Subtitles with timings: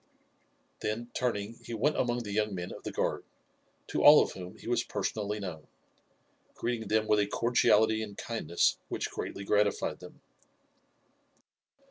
[0.79, 3.23] Then turning, he went among the young men of the guard,
[3.89, 5.67] to all of whom he was personally known,
[6.55, 10.19] greeting them with a cordiality and kindness which greatly gratified them.